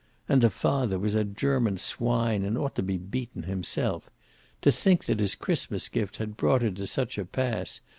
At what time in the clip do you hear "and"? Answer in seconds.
0.27-0.41, 2.43-2.57